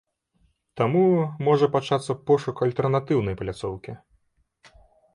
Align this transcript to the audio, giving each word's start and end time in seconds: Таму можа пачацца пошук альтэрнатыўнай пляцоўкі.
Таму 0.81 1.03
можа 1.49 1.69
пачацца 1.77 2.11
пошук 2.31 2.65
альтэрнатыўнай 2.69 3.35
пляцоўкі. 3.45 3.91